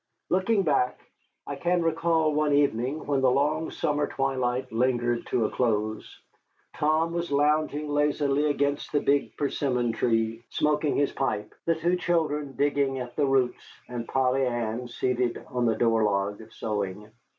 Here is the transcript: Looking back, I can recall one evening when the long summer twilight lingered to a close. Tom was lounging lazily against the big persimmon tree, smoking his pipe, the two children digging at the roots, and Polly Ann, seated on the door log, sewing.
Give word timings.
Looking 0.31 0.63
back, 0.63 0.99
I 1.45 1.55
can 1.55 1.83
recall 1.83 2.33
one 2.33 2.53
evening 2.53 3.05
when 3.05 3.21
the 3.21 3.29
long 3.29 3.69
summer 3.69 4.07
twilight 4.07 4.71
lingered 4.71 5.27
to 5.27 5.45
a 5.45 5.51
close. 5.51 6.19
Tom 6.75 7.13
was 7.13 7.31
lounging 7.31 7.87
lazily 7.87 8.49
against 8.49 8.91
the 8.91 8.99
big 8.99 9.37
persimmon 9.37 9.91
tree, 9.91 10.41
smoking 10.49 10.95
his 10.95 11.11
pipe, 11.11 11.53
the 11.67 11.75
two 11.75 11.97
children 11.97 12.53
digging 12.57 12.97
at 12.97 13.15
the 13.15 13.27
roots, 13.27 13.63
and 13.87 14.07
Polly 14.07 14.43
Ann, 14.43 14.87
seated 14.87 15.45
on 15.49 15.67
the 15.67 15.75
door 15.75 16.03
log, 16.03 16.51
sewing. 16.51 17.11